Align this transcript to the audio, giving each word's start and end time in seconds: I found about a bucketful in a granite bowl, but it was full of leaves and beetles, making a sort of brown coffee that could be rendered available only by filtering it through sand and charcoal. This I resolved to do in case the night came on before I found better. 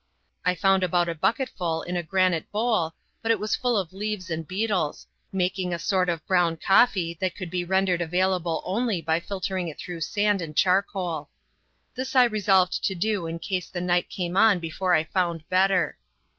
I 0.43 0.55
found 0.55 0.81
about 0.81 1.09
a 1.09 1.13
bucketful 1.13 1.83
in 1.83 1.95
a 1.95 2.01
granite 2.01 2.51
bowl, 2.51 2.95
but 3.21 3.29
it 3.29 3.39
was 3.39 3.55
full 3.55 3.77
of 3.77 3.93
leaves 3.93 4.31
and 4.31 4.47
beetles, 4.47 5.05
making 5.31 5.75
a 5.75 5.77
sort 5.77 6.09
of 6.09 6.25
brown 6.25 6.57
coffee 6.57 7.15
that 7.21 7.35
could 7.35 7.51
be 7.51 7.63
rendered 7.63 8.01
available 8.01 8.63
only 8.65 8.99
by 8.99 9.19
filtering 9.19 9.67
it 9.67 9.77
through 9.77 10.01
sand 10.01 10.41
and 10.41 10.57
charcoal. 10.57 11.29
This 11.93 12.15
I 12.15 12.23
resolved 12.23 12.83
to 12.85 12.95
do 12.95 13.27
in 13.27 13.37
case 13.37 13.69
the 13.69 13.79
night 13.79 14.09
came 14.09 14.35
on 14.35 14.57
before 14.57 14.95
I 14.95 15.03
found 15.03 15.47
better. 15.49 15.99